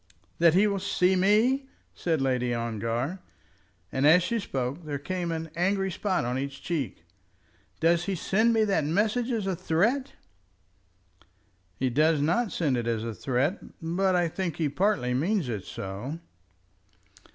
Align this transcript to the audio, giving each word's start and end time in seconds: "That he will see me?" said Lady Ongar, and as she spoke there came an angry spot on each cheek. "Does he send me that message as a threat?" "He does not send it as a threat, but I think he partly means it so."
"That 0.39 0.55
he 0.55 0.65
will 0.65 0.79
see 0.79 1.15
me?" 1.15 1.69
said 1.93 2.23
Lady 2.23 2.55
Ongar, 2.55 3.19
and 3.91 4.07
as 4.07 4.23
she 4.23 4.39
spoke 4.39 4.83
there 4.83 4.97
came 4.97 5.31
an 5.31 5.51
angry 5.55 5.91
spot 5.91 6.25
on 6.25 6.39
each 6.39 6.63
cheek. 6.63 7.03
"Does 7.79 8.05
he 8.05 8.15
send 8.15 8.51
me 8.51 8.63
that 8.63 8.83
message 8.83 9.29
as 9.31 9.45
a 9.45 9.55
threat?" 9.55 10.13
"He 11.77 11.91
does 11.91 12.19
not 12.19 12.51
send 12.51 12.77
it 12.77 12.87
as 12.87 13.03
a 13.03 13.13
threat, 13.13 13.59
but 13.79 14.15
I 14.15 14.27
think 14.27 14.55
he 14.57 14.69
partly 14.69 15.13
means 15.13 15.47
it 15.49 15.65
so." 15.65 16.17